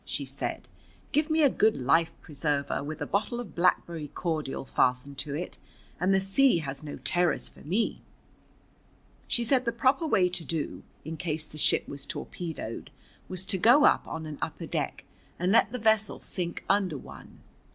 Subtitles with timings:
[0.03, 0.67] she said.
[1.11, 5.59] "Give me a good life preserver, with a bottle of blackberry cordial fastened to it,
[5.99, 8.01] and the sea has no terrors for me."
[9.27, 12.89] She said the proper way to do, in case the ship was torpedoed,
[13.29, 15.03] was to go up on an upper deck,
[15.37, 17.41] and let the vessel sink under one.